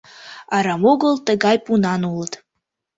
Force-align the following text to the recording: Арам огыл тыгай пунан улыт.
Арам 0.55 0.83
огыл 0.91 1.13
тыгай 1.25 1.57
пунан 1.65 2.01
улыт. 2.11 2.33